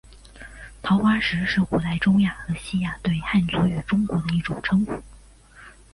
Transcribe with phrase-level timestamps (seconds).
[0.81, 4.99] 桃花石是古代中亚和西亚对汉族与中国的一种称呼。